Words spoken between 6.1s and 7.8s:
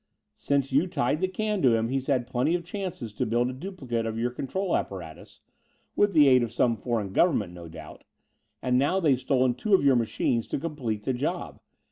the aid of some foreign government, no